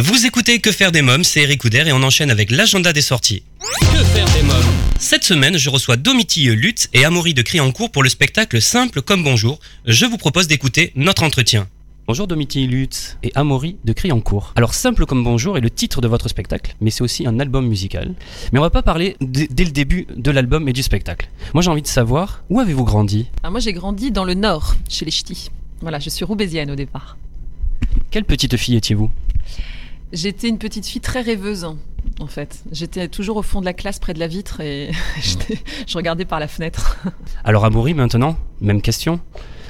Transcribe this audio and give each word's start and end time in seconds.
Vous 0.00 0.26
écoutez 0.26 0.60
Que 0.60 0.70
faire 0.70 0.92
des 0.92 1.02
mômes, 1.02 1.24
c'est 1.24 1.42
Eric 1.42 1.60
Couder 1.60 1.82
et 1.88 1.92
on 1.92 2.04
enchaîne 2.04 2.30
avec 2.30 2.52
l'agenda 2.52 2.92
des 2.92 3.00
sorties. 3.00 3.42
Que 3.80 4.04
faire 4.04 4.32
des 4.32 4.44
mômes 4.44 4.54
Cette 4.96 5.24
semaine, 5.24 5.58
je 5.58 5.68
reçois 5.70 5.96
Domitille 5.96 6.54
Lutz 6.54 6.88
et 6.94 7.04
Amaury 7.04 7.34
de 7.34 7.42
Criancourt 7.42 7.90
pour 7.90 8.04
le 8.04 8.08
spectacle 8.08 8.62
Simple 8.62 9.02
comme 9.02 9.24
bonjour. 9.24 9.58
Je 9.86 10.06
vous 10.06 10.16
propose 10.16 10.46
d'écouter 10.46 10.92
notre 10.94 11.24
entretien. 11.24 11.66
Bonjour 12.06 12.28
Domitille 12.28 12.68
Lutz 12.68 13.16
et 13.24 13.32
Amaury 13.34 13.76
de 13.84 13.92
Criancourt. 13.92 14.52
Alors 14.54 14.72
Simple 14.72 15.04
comme 15.04 15.24
bonjour 15.24 15.58
est 15.58 15.60
le 15.60 15.70
titre 15.70 16.00
de 16.00 16.06
votre 16.06 16.28
spectacle, 16.28 16.76
mais 16.80 16.90
c'est 16.90 17.02
aussi 17.02 17.26
un 17.26 17.40
album 17.40 17.66
musical. 17.66 18.14
Mais 18.52 18.60
on 18.60 18.62
va 18.62 18.70
pas 18.70 18.82
parler 18.82 19.16
dès 19.20 19.64
le 19.64 19.72
début 19.72 20.06
de 20.14 20.30
l'album 20.30 20.68
et 20.68 20.72
du 20.72 20.84
spectacle. 20.84 21.28
Moi 21.54 21.62
j'ai 21.64 21.70
envie 21.70 21.82
de 21.82 21.88
savoir, 21.88 22.44
où 22.50 22.60
avez-vous 22.60 22.84
grandi? 22.84 23.26
Alors 23.42 23.50
moi 23.50 23.60
j'ai 23.60 23.72
grandi 23.72 24.12
dans 24.12 24.24
le 24.24 24.34
nord, 24.34 24.76
chez 24.88 25.04
les 25.04 25.10
ch'tis. 25.10 25.50
Voilà, 25.80 25.98
je 25.98 26.08
suis 26.08 26.24
roubaisienne 26.24 26.70
au 26.70 26.76
départ. 26.76 27.16
Quelle 28.12 28.24
petite 28.24 28.56
fille 28.56 28.76
étiez-vous? 28.76 29.10
J'étais 30.12 30.48
une 30.48 30.58
petite 30.58 30.86
fille 30.86 31.00
très 31.00 31.20
rêveuse, 31.20 31.64
en 32.20 32.26
fait. 32.26 32.62
J'étais 32.72 33.08
toujours 33.08 33.36
au 33.36 33.42
fond 33.42 33.60
de 33.60 33.66
la 33.66 33.74
classe, 33.74 33.98
près 33.98 34.14
de 34.14 34.18
la 34.18 34.26
vitre, 34.26 34.60
et 34.60 34.90
je 35.86 35.96
regardais 35.96 36.24
par 36.24 36.40
la 36.40 36.48
fenêtre. 36.48 36.98
Alors 37.44 37.64
Amaury 37.64 37.94
maintenant, 37.94 38.36
même 38.60 38.80
question. 38.80 39.20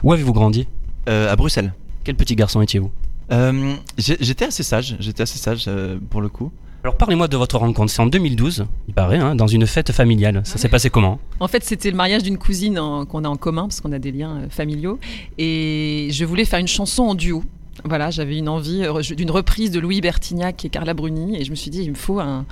Où 0.02 0.12
avez-vous 0.12 0.32
grandi? 0.32 0.69
Euh, 1.09 1.32
à 1.32 1.37
Bruxelles. 1.37 1.73
Quel 2.05 2.15
petit 2.15 2.37
garçon 2.37 2.62
étiez-vous? 2.62 2.91
Euh, 3.32 3.74
j'étais 3.98 4.46
assez 4.46 4.62
sage, 4.62 4.96
j'étais 5.01 5.23
assez 5.23 5.38
sage 5.38 5.65
euh, 5.69 5.98
pour 6.10 6.20
le 6.23 6.29
coup. 6.29 6.51
Alors 6.84 6.96
parlez-moi 6.96 7.27
de 7.27 7.37
votre 7.37 7.59
rencontre, 7.59 7.91
c'est 7.91 8.01
en 8.01 8.07
2012, 8.07 8.65
il 8.87 8.95
paraît, 8.95 9.18
hein, 9.18 9.34
dans 9.34 9.48
une 9.48 9.66
fête 9.66 9.91
familiale. 9.91 10.43
Ça 10.45 10.57
s'est 10.59 10.68
passé 10.68 10.88
comment? 10.91 11.18
En 11.41 11.48
fait, 11.48 11.65
c'était 11.65 11.91
le 11.91 11.96
mariage 11.96 12.23
d'une 12.23 12.38
cousine 12.38 12.79
en- 12.79 13.05
qu'on 13.05 13.24
a 13.24 13.29
en 13.29 13.37
commun, 13.37 13.62
parce 13.62 13.80
qu'on 13.80 13.91
a 13.93 13.98
des 13.98 14.12
liens 14.12 14.37
euh, 14.43 14.48
familiaux. 14.48 15.01
Et 15.38 16.09
je 16.12 16.24
voulais 16.24 16.45
faire 16.45 16.60
une 16.60 16.68
chanson 16.68 17.02
en 17.02 17.15
duo. 17.16 17.43
Voilà, 17.84 18.10
j'avais 18.10 18.37
une 18.38 18.48
envie 18.48 18.84
euh, 18.84 19.00
d'une 19.00 19.30
reprise 19.30 19.70
de 19.70 19.80
Louis 19.80 20.00
Bertignac 20.00 20.64
et 20.64 20.68
Carla 20.68 20.95
Bruni. 20.95 21.41
Et 21.41 21.45
je 21.45 21.50
me 21.50 21.56
suis 21.56 21.70
dit, 21.70 21.82
il 21.82 21.91
me 21.91 21.96
faut 21.96 22.20
un, 22.20 22.45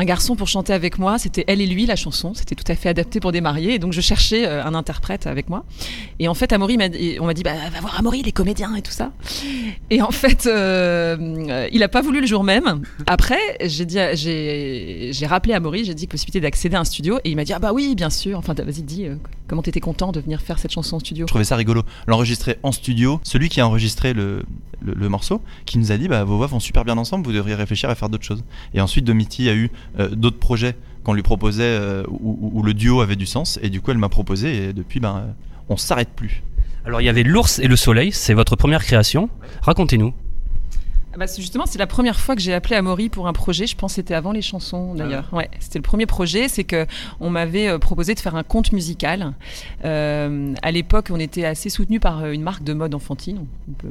garçon 0.00 0.36
pour 0.36 0.48
chanter 0.48 0.72
avec 0.72 0.98
moi. 0.98 1.18
C'était 1.18 1.44
elle 1.46 1.60
et 1.60 1.66
lui, 1.66 1.86
la 1.86 1.96
chanson. 1.96 2.34
C'était 2.34 2.54
tout 2.54 2.70
à 2.70 2.74
fait 2.74 2.88
adapté 2.88 3.18
pour 3.20 3.32
des 3.32 3.40
mariés. 3.40 3.74
Et 3.74 3.78
donc, 3.78 3.92
je 3.92 4.00
cherchais 4.00 4.46
euh, 4.46 4.64
un 4.64 4.74
interprète 4.74 5.26
avec 5.26 5.48
moi. 5.48 5.64
Et 6.18 6.28
en 6.28 6.34
fait, 6.34 6.52
Amaury 6.52 6.76
m'a 6.76 6.88
on 7.20 7.26
m'a 7.26 7.34
dit, 7.34 7.42
bah, 7.42 7.54
va 7.72 7.80
voir 7.80 7.98
Amaury, 7.98 8.20
il 8.20 8.28
est 8.28 8.32
comédien 8.32 8.74
et 8.74 8.82
tout 8.82 8.92
ça. 8.92 9.12
Et 9.90 10.02
en 10.02 10.10
fait, 10.10 10.46
euh, 10.46 11.66
il 11.72 11.80
n'a 11.80 11.88
pas 11.88 12.02
voulu 12.02 12.20
le 12.20 12.26
jour 12.26 12.44
même. 12.44 12.82
Après, 13.06 13.40
j'ai 13.62 13.86
j'ai 15.12 15.26
rappelé 15.26 15.54
à 15.54 15.58
Amaury, 15.58 15.84
j'ai 15.84 15.94
dit 15.94 16.06
possibilité 16.06 16.40
d'accéder 16.40 16.76
à 16.76 16.80
un 16.80 16.84
studio. 16.84 17.18
Et 17.24 17.30
il 17.30 17.36
m'a 17.36 17.44
dit, 17.44 17.52
ah 17.52 17.58
bah 17.58 17.72
oui, 17.72 17.94
bien 17.94 18.10
sûr. 18.10 18.38
Enfin, 18.38 18.52
vas-y, 18.54 18.82
dis, 18.82 19.06
euh, 19.06 19.14
comment 19.48 19.62
t'étais 19.62 19.80
content 19.80 20.12
de 20.12 20.20
venir 20.20 20.40
faire 20.40 20.58
cette 20.58 20.72
chanson 20.72 20.96
en 20.96 20.98
studio 20.98 21.26
Je 21.26 21.30
trouvais 21.30 21.44
ça 21.44 21.56
rigolo. 21.56 21.82
L'enregistrer 22.06 22.58
en 22.62 22.72
studio, 22.72 23.20
celui 23.22 23.48
qui 23.48 23.60
a 23.60 23.66
enregistré 23.66 24.12
le, 24.12 24.44
le, 24.80 24.94
le 24.94 25.08
morceau, 25.08 25.40
qui 25.66 25.78
nous 25.78 25.92
a 25.92 25.96
dit 25.96 26.08
bah, 26.08 26.24
vos 26.24 26.36
voix 26.36 26.46
vont 26.46 26.60
super 26.60 26.84
bien 26.84 26.98
ensemble, 26.98 27.26
vous 27.26 27.32
devriez 27.32 27.54
réfléchir 27.54 27.88
à 27.90 27.94
faire 27.94 28.08
d'autres 28.08 28.24
choses. 28.24 28.44
Et 28.74 28.80
ensuite, 28.80 29.04
Domiti 29.04 29.48
a 29.48 29.54
eu 29.54 29.70
euh, 29.98 30.08
d'autres 30.08 30.38
projets 30.38 30.76
qu'on 31.04 31.12
lui 31.12 31.22
proposait 31.22 31.62
euh, 31.64 32.02
où, 32.08 32.36
où- 32.40 32.58
où 32.58 32.62
le 32.62 32.74
duo 32.74 33.00
avait 33.00 33.16
du 33.16 33.26
sens. 33.26 33.58
Et 33.62 33.70
du 33.70 33.80
coup, 33.80 33.90
elle 33.92 33.98
m'a 33.98 34.08
proposé. 34.08 34.68
Et 34.68 34.72
depuis, 34.72 34.98
ben, 35.00 35.16
euh, 35.16 35.32
on 35.68 35.76
s'arrête 35.76 36.10
plus. 36.16 36.42
Alors 36.84 37.00
il 37.00 37.04
y 37.04 37.08
avait 37.08 37.24
l'ours 37.24 37.58
et 37.58 37.66
le 37.66 37.74
soleil, 37.76 38.12
c'est 38.12 38.32
votre 38.34 38.54
première 38.54 38.84
création. 38.84 39.28
Racontez-nous. 39.62 40.12
Ah 41.16 41.18
bah, 41.18 41.26
c'est 41.26 41.40
justement, 41.40 41.64
c'est 41.64 41.78
la 41.78 41.86
première 41.86 42.20
fois 42.20 42.34
que 42.34 42.42
j'ai 42.42 42.52
appelé 42.52 42.76
Amaury 42.76 43.08
pour 43.08 43.26
un 43.26 43.32
projet. 43.32 43.66
Je 43.66 43.74
pense 43.74 43.92
que 43.92 43.94
c'était 43.94 44.12
avant 44.12 44.32
les 44.32 44.42
chansons 44.42 44.94
d'ailleurs. 44.94 45.30
Ouais, 45.32 45.48
c'était 45.60 45.78
le 45.78 45.82
premier 45.82 46.04
projet. 46.04 46.46
C'est 46.46 46.64
que 46.64 46.86
on 47.20 47.30
m'avait 47.30 47.68
euh, 47.68 47.78
proposé 47.78 48.14
de 48.14 48.20
faire 48.20 48.36
un 48.36 48.42
conte 48.42 48.72
musical. 48.72 49.32
Euh, 49.86 50.52
à 50.60 50.70
l'époque, 50.70 51.08
on 51.10 51.18
était 51.18 51.46
assez 51.46 51.70
soutenu 51.70 52.00
par 52.00 52.22
euh, 52.22 52.32
une 52.32 52.42
marque 52.42 52.64
de 52.64 52.74
mode 52.74 52.94
enfantine, 52.94 53.46
on 53.66 53.72
peut, 53.72 53.88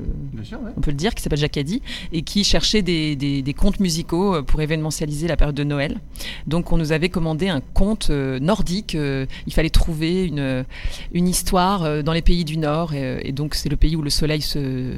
on 0.78 0.82
peut 0.82 0.92
le 0.92 0.98
dire, 0.98 1.16
qui 1.16 1.24
s'appelle 1.24 1.40
Jacadi 1.40 1.82
et 2.12 2.22
qui 2.22 2.44
cherchait 2.44 2.84
des, 2.84 3.16
des, 3.16 3.42
des 3.42 3.54
contes 3.56 3.80
musicaux 3.80 4.44
pour 4.44 4.62
événementialiser 4.62 5.28
la 5.28 5.36
période 5.36 5.56
de 5.56 5.64
Noël. 5.64 6.02
Donc, 6.46 6.72
on 6.74 6.78
nous 6.78 6.92
avait 6.92 7.10
commandé 7.10 7.50
un 7.50 7.62
conte 7.74 8.12
nordique. 8.12 8.94
il 8.94 9.54
fallait 9.54 9.72
trouver 9.72 10.26
une, 10.26 10.64
une 11.12 11.28
histoire 11.28 12.04
dans 12.04 12.14
les 12.14 12.22
pays 12.22 12.46
du 12.46 12.58
Nord. 12.58 12.94
Et, 12.94 13.30
et 13.30 13.32
donc, 13.32 13.56
c'est 13.56 13.70
le 13.70 13.78
pays 13.78 13.96
où 13.96 14.04
le 14.04 14.12
soleil 14.12 14.42
se, 14.42 14.94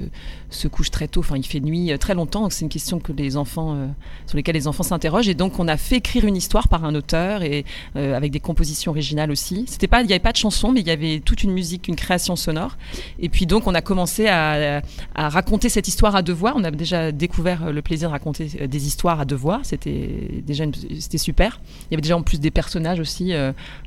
se 0.50 0.68
couche 0.68 0.92
très 0.92 1.08
tôt. 1.08 1.22
Enfin, 1.22 1.38
il 1.38 1.46
fait 1.46 1.62
nuit 1.62 1.98
très 1.98 2.17
longtemps. 2.18 2.50
C'est 2.50 2.66
une 2.66 2.70
question 2.70 3.00
que 3.00 3.14
les 3.14 3.38
enfants, 3.38 3.76
euh, 3.76 3.88
sur 4.26 4.36
lesquelles 4.36 4.56
les 4.56 4.68
enfants 4.68 4.84
s'interrogent. 4.84 5.30
Et 5.30 5.34
donc, 5.34 5.60
on 5.60 5.68
a 5.68 5.78
fait 5.78 5.98
écrire 5.98 6.26
une 6.26 6.36
histoire 6.36 6.68
par 6.68 6.84
un 6.84 6.94
auteur 6.94 7.44
et 7.44 7.64
euh, 7.96 8.16
avec 8.16 8.32
des 8.32 8.42
compositions 8.42 8.92
originales 8.92 9.32
aussi. 9.32 9.66
C'était 9.68 9.88
pas, 9.88 10.02
il 10.02 10.08
n'y 10.08 10.14
avait 10.14 10.20
pas 10.20 10.34
de 10.34 10.38
chanson, 10.38 10.72
mais 10.72 10.82
il 10.82 10.88
y 10.88 10.92
avait 10.92 11.22
toute 11.22 11.44
une 11.44 11.52
musique, 11.52 11.88
une 11.88 11.96
création 11.96 12.36
sonore. 12.36 12.78
Et 13.20 13.30
puis 13.30 13.46
donc, 13.46 13.68
on 13.68 13.74
a 13.74 13.82
commencé 13.82 14.28
à, 14.28 14.82
raconter 15.16 15.70
cette 15.70 15.88
histoire 15.88 16.16
à 16.16 16.22
deux 16.22 16.34
voix. 16.34 16.54
On 16.56 16.64
a 16.64 16.72
déjà 16.72 17.12
découvert 17.12 17.64
euh, 17.66 17.72
le 17.72 17.82
plaisir 17.82 18.10
de 18.10 18.12
raconter 18.12 18.68
des 18.68 18.88
histoires 18.88 19.22
à 19.22 19.26
deux 19.26 19.36
voix. 19.36 19.62
C'était 19.64 20.42
déjà, 20.46 20.66
c'était 21.00 21.18
super. 21.18 21.62
Il 21.84 21.94
y 21.94 21.96
avait 21.96 22.02
déjà 22.02 22.18
en 22.18 22.24
plus 22.24 22.40
des 22.40 22.52
personnages 22.52 23.00
aussi. 23.00 23.34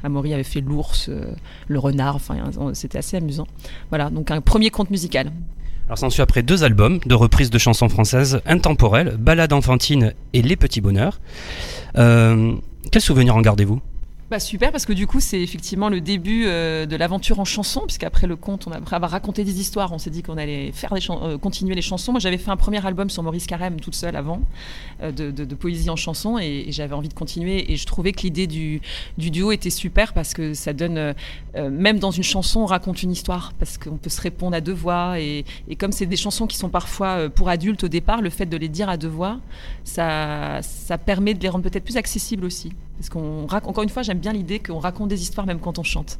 Amaury 0.03 0.33
avait 0.33 0.43
fait 0.43 0.61
l'ours, 0.61 1.11
le 1.69 1.79
renard. 1.79 2.17
Enfin, 2.17 2.37
c'était 2.73 2.99
assez 2.99 3.17
amusant. 3.17 3.47
Voilà, 3.91 4.11
donc 4.11 4.31
un 4.31 4.41
premier 4.41 4.71
conte 4.71 4.91
musical. 4.91 5.31
Alors 5.91 5.99
s'en 5.99 6.09
suit 6.09 6.23
après 6.23 6.45
deux 6.45 6.62
albums 6.62 7.01
de 7.05 7.17
reprises 7.17 7.51
de 7.51 7.59
chansons 7.59 7.89
françaises 7.89 8.43
intemporelles, 8.47 9.17
Ballade 9.19 9.53
enfantine 9.53 10.15
et 10.33 10.41
Les 10.41 10.55
Petits 10.55 10.81
Bonheurs. 10.81 11.21
Euh, 11.99 12.55
quel 12.93 13.03
souvenir 13.03 13.34
en 13.34 13.41
gardez-vous? 13.41 13.81
Bah 14.31 14.39
super 14.39 14.71
parce 14.71 14.87
que 14.87 14.93
du 14.93 15.09
coup 15.09 15.19
c'est 15.19 15.43
effectivement 15.43 15.89
le 15.89 16.01
début 16.01 16.45
euh, 16.47 16.87
de 16.87 16.95
l'aventure 16.95 17.41
en 17.41 17.45
chanson 17.45 17.81
puisqu'après 17.81 18.29
le 18.29 18.37
conte 18.37 18.69
on 18.69 18.71
a, 18.71 18.77
après 18.77 18.95
avoir 18.95 19.11
raconté 19.11 19.43
des 19.43 19.59
histoires 19.59 19.93
on 19.93 19.99
s'est 19.99 20.11
dit 20.11 20.23
qu'on 20.23 20.37
allait 20.37 20.71
faire 20.71 20.95
des 20.95 21.01
euh, 21.11 21.37
continuer 21.37 21.75
les 21.75 21.83
chansons. 21.83 22.13
Moi 22.13 22.21
j'avais 22.21 22.39
fait 22.39 22.53
un 22.53 22.57
premier 22.57 22.87
album 22.87 23.11
sur 23.11 23.25
Maurice 23.25 23.49
Carême 23.49 23.81
toute 23.81 23.97
seule 23.97 24.15
avant 24.15 24.41
euh, 25.03 25.11
de, 25.11 25.55
poésie 25.57 25.91
en 25.91 25.97
chanson 25.97 26.39
et, 26.39 26.67
j'avais 26.69 26.95
envie 26.95 27.09
de 27.09 27.15
continuer 27.15 27.73
et 27.73 27.77
je 27.77 27.85
trouvais 27.87 28.13
que 28.13 28.21
l'idée 28.21 28.47
du, 28.47 28.81
du 29.19 29.33
duo 29.33 29.51
était 29.51 29.69
super 29.69 30.13
parce 30.13 30.33
que 30.33 30.55
ça 30.55 30.73
donne 30.73 31.13
même 31.57 31.99
dans 31.99 32.13
une 32.13 32.23
chanson 32.23 32.61
on 32.61 32.67
raconte 32.67 33.03
une 33.03 33.11
histoire 33.11 33.53
parce 33.59 33.79
qu'on 33.79 33.97
peut 33.97 34.11
se 34.11 34.21
répondre 34.21 34.55
à 34.55 34.61
deux 34.61 34.73
voix 34.73 35.19
et, 35.19 35.45
comme 35.77 35.91
c'est 35.91 36.07
des 36.07 36.17
chansons 36.17 36.47
qui 36.47 36.57
sont 36.57 36.69
parfois 36.69 37.29
pour 37.31 37.49
adultes 37.49 37.83
au 37.83 37.89
départ 37.89 38.23
le 38.23 38.31
fait 38.31 38.47
de 38.47 38.57
les 38.57 38.69
dire 38.69 38.89
à 38.89 38.97
deux 38.97 39.09
voix 39.09 39.41
ça 39.83 40.61
permet 41.05 41.35
de 41.35 41.43
les 41.43 41.49
rendre 41.49 41.69
peut-être 41.69 41.83
plus 41.83 41.97
accessibles 41.97 42.45
aussi 42.45 42.71
parce 43.00 43.09
qu'on 43.09 43.47
rac- 43.47 43.66
encore 43.66 43.83
une 43.83 43.88
fois, 43.88 44.03
j'aime 44.03 44.19
bien 44.19 44.33
l'idée 44.33 44.59
qu'on 44.59 44.78
raconte 44.78 45.09
des 45.09 45.22
histoires 45.22 45.47
même 45.47 45.59
quand 45.59 45.78
on 45.78 45.83
chante. 45.83 46.19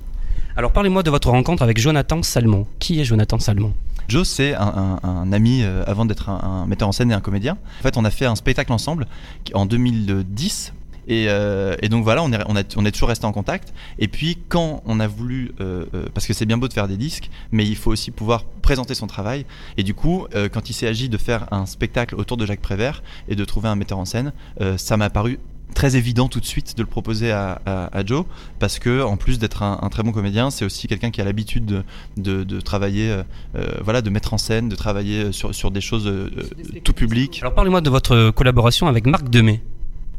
Alors 0.57 0.73
parlez-moi 0.73 1.03
de 1.03 1.11
votre 1.11 1.29
rencontre 1.31 1.63
avec 1.63 1.79
Jonathan 1.79 2.23
Salmon. 2.23 2.67
Qui 2.79 3.01
est 3.01 3.05
Jonathan 3.05 3.39
Salmon? 3.39 3.73
Joe, 4.09 4.27
c'est 4.27 4.55
un, 4.55 4.99
un- 5.03 5.09
un 5.09 5.33
ami 5.33 5.63
euh, 5.63 5.85
avant 5.87 6.05
d'être 6.07 6.31
un, 6.31 6.41
un 6.43 6.67
metteur 6.67 6.89
en 6.89 6.93
scène 6.93 7.11
et 7.11 7.15
un 7.15 7.21
comédien. 7.21 7.59
En 7.81 7.83
fait, 7.83 7.97
on 7.99 8.05
a 8.05 8.11
fait 8.11 8.25
un 8.27 8.35
spectacle 8.35 8.73
ensemble 8.73 9.07
en 9.55 9.67
2010. 9.67 10.73
Et, 11.09 11.27
euh, 11.29 11.77
et 11.83 11.89
donc 11.89 12.05
voilà, 12.05 12.23
on 12.23 12.33
est, 12.33 12.39
on, 12.47 12.57
a- 12.57 12.63
on 12.77 12.85
est 12.87 12.91
toujours 12.93 13.09
resté 13.09 13.27
en 13.27 13.33
contact. 13.33 13.73
Et 13.99 14.09
puis 14.09 14.39
quand 14.49 14.83
on 14.87 15.01
a 15.01 15.07
voulu, 15.07 15.53
euh, 15.61 15.85
euh, 15.95 16.07
parce 16.15 16.27
que 16.27 16.33
c'est 16.33 16.47
bien 16.47 16.57
beau 16.59 16.67
de 16.69 16.73
faire 16.73 16.89
des 16.89 16.97
disques, 16.97 17.31
mais 17.53 17.67
il 17.67 17.77
faut 17.77 17.91
aussi 17.91 18.11
pouvoir 18.11 18.45
présenter 18.63 18.95
son 18.95 19.07
travail. 19.07 19.45
Et 19.77 19.83
du 19.83 19.93
coup, 19.95 20.27
euh, 20.35 20.49
quand 20.49 20.71
il 20.71 20.73
s'est 20.73 20.87
agi 20.87 21.09
de 21.09 21.17
faire 21.19 21.47
un 21.53 21.67
spectacle 21.67 22.15
autour 22.17 22.37
de 22.37 22.47
Jacques 22.47 22.61
Prévert 22.61 23.03
et 23.29 23.35
de 23.37 23.45
trouver 23.45 23.69
un 23.69 23.77
metteur 23.77 23.99
en 23.99 24.05
scène, 24.05 24.33
euh, 24.61 24.77
ça 24.79 24.97
m'a 24.97 25.11
paru 25.11 25.39
très 25.75 25.97
évident 25.97 26.29
tout 26.29 26.41
de 26.41 26.47
suite 26.47 26.77
de 26.77 26.83
le 26.83 26.87
proposer 26.89 27.31
à, 27.33 27.61
à- 27.67 27.97
à 27.97 28.05
Joe 28.05 28.25
parce 28.59 28.79
que 28.79 29.03
en 29.03 29.17
plus 29.17 29.39
d'être 29.39 29.63
un, 29.63 29.79
un 29.83 29.89
très 29.89 30.03
bon 30.03 30.13
comédien 30.13 30.51
c'est 30.51 30.65
aussi 30.65 30.87
quelqu'un 30.89 31.11
qui 31.11 31.21
a 31.21 31.25
l'habitude 31.25 31.65
de, 31.67 31.83
de- 32.17 32.45
de 32.45 32.61
travailler 32.61 33.11
euh, 33.11 33.23
euh, 33.57 33.67
voilà 33.83 34.03
de 34.03 34.11
mettre 34.11 34.35
en 34.35 34.39
scène 34.39 34.69
de 34.69 34.77
travailler 34.77 35.33
sur, 35.33 35.55
sur 35.55 35.71
des 35.71 35.81
choses 35.81 36.07
euh, 36.07 36.31
euh, 36.37 36.79
tout 36.85 36.93
public 36.93 37.39
Alors 37.43 37.55
parlez-moi 37.55 37.81
de 37.81 37.91
votre 37.91 38.31
collaboration 38.31 38.87
avec 38.89 39.07
Marc 39.07 39.29
Demey. 39.31 39.61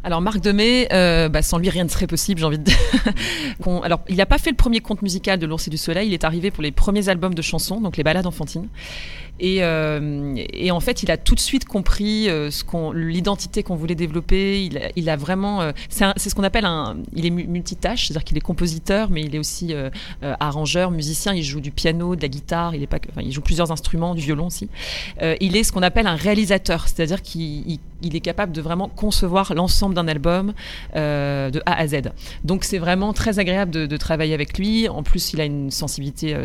Alors 0.03 0.19
Marc 0.19 0.39
Demey, 0.41 0.87
euh, 0.91 1.29
bah, 1.29 1.43
sans 1.43 1.59
lui 1.59 1.69
rien 1.69 1.83
ne 1.83 1.89
serait 1.89 2.07
possible, 2.07 2.39
j'ai 2.39 2.45
envie 2.47 2.57
de 2.57 2.63
dire. 2.63 2.75
Alors 3.83 3.99
il 4.09 4.15
n'a 4.15 4.25
pas 4.25 4.39
fait 4.39 4.49
le 4.49 4.55
premier 4.55 4.79
conte 4.79 5.03
musical 5.03 5.37
de 5.37 5.45
l'Ours 5.45 5.67
et 5.67 5.69
du 5.69 5.77
Soleil, 5.77 6.07
il 6.07 6.13
est 6.15 6.23
arrivé 6.23 6.49
pour 6.49 6.63
les 6.63 6.71
premiers 6.71 7.07
albums 7.07 7.35
de 7.35 7.41
chansons, 7.43 7.79
donc 7.81 7.97
les 7.97 8.03
ballades 8.03 8.25
enfantines. 8.25 8.67
Et, 9.41 9.63
euh, 9.63 10.35
et 10.53 10.69
en 10.69 10.79
fait, 10.79 11.01
il 11.01 11.09
a 11.09 11.17
tout 11.17 11.33
de 11.33 11.39
suite 11.39 11.65
compris 11.65 12.29
euh, 12.29 12.51
l'identité 12.93 13.63
qu'on 13.63 13.75
voulait 13.75 13.95
développer. 13.95 14.69
Il 14.95 15.11
vraiment, 15.17 15.61
euh, 15.61 15.71
c'est, 15.89 16.29
ce 16.29 16.35
qu'on 16.35 16.43
appelle 16.43 16.65
un, 16.65 16.95
il 17.15 17.25
est 17.25 17.31
mu- 17.31 17.47
multitâche, 17.47 18.07
c'est-à-dire 18.07 18.23
qu'il 18.23 18.37
est 18.37 18.41
compositeur, 18.41 19.09
mais 19.09 19.23
il 19.23 19.35
est 19.35 19.39
aussi 19.39 19.73
arrangeur, 20.21 20.91
musicien. 20.91 21.33
Il 21.33 21.43
joue 21.43 21.59
du 21.59 21.71
piano, 21.71 22.15
de 22.15 22.21
la 22.21 22.27
guitare, 22.27 22.75
il 22.75 23.31
joue 23.31 23.41
plusieurs 23.41 23.71
instruments, 23.71 24.13
du 24.15 24.21
violon 24.21 24.45
aussi. 24.45 24.69
Il 25.41 25.57
est 25.57 25.63
ce 25.63 25.71
qu'on 25.71 25.81
appelle 25.81 26.07
un 26.07 26.15
réalisateur, 26.15 26.87
c'est-à-dire 26.87 27.21
qu'il 27.21 27.41
il- 27.69 27.79
il 28.03 28.15
est 28.15 28.19
capable 28.21 28.51
de 28.51 28.61
vraiment 28.61 28.87
concevoir 28.89 29.53
l'ensemble 29.53 29.93
d'un 29.95 30.07
album 30.07 30.53
de 30.95 31.61
A 31.65 31.73
à 31.73 31.87
Z. 31.87 32.11
Donc 32.43 32.63
c'est 32.63 32.79
vraiment 32.79 33.13
très 33.13 33.37
agréable 33.39 33.71
de, 33.71 33.97
travailler 33.97 34.33
avec 34.33 34.57
lui. 34.57 34.87
En 34.87 35.03
plus, 35.03 35.33
il 35.33 35.41
a 35.41 35.45
une 35.45 35.71
sensibilité 35.71 36.35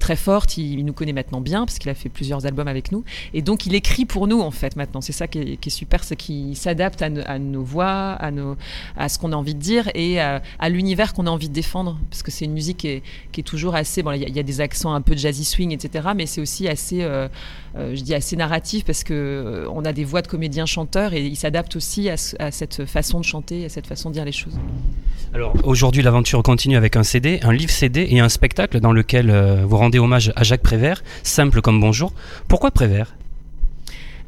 très 0.00 0.16
forte. 0.16 0.56
Il, 0.56 0.78
il 0.78 0.84
nous 0.84 0.92
connaît 0.92 1.12
maintenant 1.12 1.40
bien 1.40 1.66
parce 1.66 1.78
qu'il 1.78 1.90
a 1.90 1.94
fait 1.94 2.08
plusieurs 2.18 2.46
albums 2.46 2.66
avec 2.66 2.90
nous. 2.90 3.04
Et 3.32 3.42
donc, 3.42 3.64
il 3.64 3.76
écrit 3.76 4.04
pour 4.04 4.26
nous, 4.26 4.40
en 4.40 4.50
fait, 4.50 4.74
maintenant. 4.74 5.00
C'est 5.00 5.12
ça 5.12 5.28
qui 5.28 5.38
est, 5.38 5.68
super, 5.68 6.02
c'est 6.02 6.16
qu'il 6.16 6.56
s'adapte 6.56 7.00
à, 7.00 7.38
nos 7.38 7.62
voix, 7.62 8.16
à, 8.18 8.32
nos, 8.32 8.56
à 8.96 9.08
ce 9.08 9.20
qu'on 9.20 9.30
a 9.32 9.36
envie 9.36 9.54
de 9.54 9.60
dire 9.60 9.88
et 9.94 10.20
à, 10.20 10.68
l'univers 10.68 11.14
qu'on 11.14 11.28
a 11.28 11.30
envie 11.30 11.48
de 11.48 11.54
défendre. 11.54 11.96
Parce 12.10 12.24
que 12.24 12.32
c'est 12.32 12.44
une 12.44 12.54
musique 12.54 12.78
qui 12.78 12.88
est, 12.88 13.42
toujours 13.44 13.76
assez. 13.76 14.02
Bon, 14.02 14.10
il 14.10 14.36
y, 14.36 14.40
a 14.40 14.42
des 14.42 14.60
accents 14.60 14.94
un 14.94 15.00
peu 15.00 15.16
jazzy 15.16 15.44
swing, 15.44 15.72
etc. 15.72 16.08
Mais 16.16 16.26
c'est 16.26 16.40
aussi 16.40 16.66
assez, 16.66 17.02
euh, 17.02 17.28
euh, 17.76 17.94
je 17.94 18.02
dis 18.02 18.14
assez 18.14 18.34
narratif 18.34 18.84
parce 18.84 19.04
que 19.04 19.14
euh, 19.14 19.70
on 19.70 19.84
a 19.84 19.92
des 19.92 20.04
voix 20.04 20.22
de 20.22 20.26
comédiens 20.26 20.66
chanteurs 20.66 21.12
et 21.12 21.24
il 21.24 21.36
s'adapte 21.36 21.76
aussi 21.76 22.08
à 22.10 22.16
cette 22.16 22.84
façon 22.86 23.20
de 23.20 23.24
chanter, 23.24 23.64
à 23.64 23.68
cette 23.68 23.86
façon 23.86 24.08
de 24.08 24.14
dire 24.14 24.24
les 24.24 24.32
choses. 24.32 24.58
Alors 25.34 25.54
aujourd'hui, 25.62 26.02
l'aventure 26.02 26.42
continue 26.42 26.76
avec 26.76 26.96
un 26.96 27.04
CD, 27.04 27.38
un 27.42 27.52
livre 27.52 27.70
CD 27.70 28.08
et 28.10 28.18
un 28.18 28.28
spectacle 28.28 28.80
dans 28.80 28.92
lequel 28.92 29.30
vous 29.62 29.76
rendez 29.76 29.98
hommage 29.98 30.32
à 30.36 30.42
Jacques 30.42 30.62
Prévert, 30.62 31.04
simple 31.22 31.60
comme 31.60 31.80
bonjour. 31.80 32.07
Pourquoi 32.48 32.70
Prévert? 32.70 33.14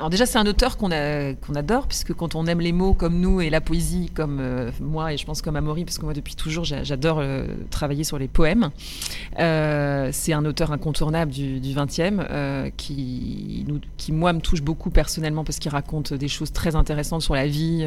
Alors 0.00 0.08
déjà, 0.08 0.24
c'est 0.24 0.38
un 0.38 0.46
auteur 0.46 0.78
qu'on 0.78 0.90
adore, 0.90 1.86
puisque 1.86 2.14
quand 2.14 2.34
on 2.34 2.46
aime 2.46 2.60
les 2.60 2.72
mots 2.72 2.94
comme 2.94 3.20
nous 3.20 3.42
et 3.42 3.50
la 3.50 3.60
poésie 3.60 4.10
comme 4.14 4.38
euh, 4.40 4.70
moi, 4.80 5.12
et 5.12 5.18
je 5.18 5.26
pense 5.26 5.42
comme 5.42 5.56
Amaury, 5.56 5.84
parce 5.84 5.98
que 5.98 6.06
moi 6.06 6.14
depuis 6.14 6.36
toujours, 6.36 6.64
j'adore 6.64 7.18
euh, 7.18 7.44
travailler 7.68 8.02
sur 8.02 8.18
les 8.18 8.26
poèmes, 8.26 8.70
euh, 9.38 10.08
c'est 10.10 10.32
un 10.32 10.46
auteur 10.46 10.72
incontournable 10.72 11.30
du, 11.30 11.60
du 11.60 11.74
20e, 11.74 12.70
qui, 12.78 13.66
nous, 13.68 13.78
qui 13.98 14.12
moi 14.12 14.32
me 14.32 14.40
touche 14.40 14.62
beaucoup 14.62 14.88
personnellement, 14.88 15.44
parce 15.44 15.58
qu'il 15.58 15.70
raconte 15.70 16.14
des 16.14 16.28
choses 16.28 16.50
très 16.50 16.76
intéressantes 16.76 17.20
sur 17.20 17.34
la 17.34 17.46
vie. 17.46 17.86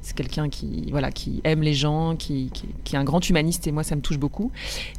c'est 0.00 0.16
quelqu'un 0.16 0.48
qui, 0.48 0.86
voilà, 0.92 1.12
qui 1.12 1.42
aime 1.44 1.60
les 1.60 1.74
gens, 1.74 2.16
qui, 2.16 2.48
qui, 2.54 2.68
qui, 2.84 2.96
est 2.96 2.98
un 2.98 3.04
grand 3.04 3.28
humaniste, 3.28 3.66
et 3.66 3.72
moi 3.72 3.82
ça 3.82 3.96
me 3.96 4.00
touche 4.00 4.18
beaucoup. 4.18 4.50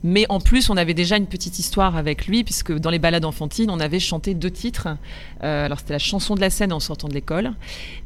Mais 0.03 0.27
en 0.29 0.39
plus, 0.39 0.69
on 0.69 0.77
avait 0.77 0.93
déjà 0.93 1.17
une 1.17 1.25
petite 1.25 1.57
histoire 1.57 1.95
avec 1.95 2.27
lui, 2.27 2.43
puisque 2.43 2.71
dans 2.71 2.91
les 2.91 2.99
balades 2.99 3.25
enfantines, 3.25 3.71
on 3.71 3.79
avait 3.79 3.99
chanté 3.99 4.35
deux 4.35 4.51
titres. 4.51 4.89
alors 5.39 5.79
c'était 5.79 5.93
la 5.93 5.99
chanson 5.99 6.34
de 6.35 6.41
la 6.41 6.49
scène 6.49 6.71
en 6.73 6.79
sortant 6.79 7.07
de 7.07 7.13
l'école 7.13 7.53